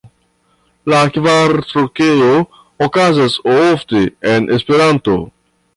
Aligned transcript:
La 0.93 1.01
kvartrokeo 1.17 2.31
okazas 2.87 3.39
ofte 3.59 4.05
en 4.35 4.53
Esperanto. 4.59 5.21